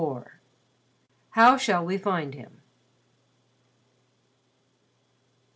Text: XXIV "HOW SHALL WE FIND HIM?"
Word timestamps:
XXIV 0.01 0.27
"HOW 1.37 1.57
SHALL 1.57 1.85
WE 1.85 1.99
FIND 1.99 2.33
HIM?" 2.33 2.61